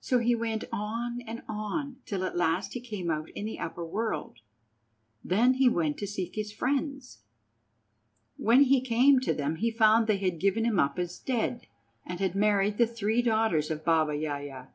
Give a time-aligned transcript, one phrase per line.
[0.00, 3.82] So he went on and on till at last he came out in the upper
[3.86, 4.40] world.
[5.24, 7.20] Then he went to seek his friends.
[8.36, 11.68] When he came to them he found that they had given him up as dead,
[12.04, 14.68] and had married the three daughters of Baba Yaja.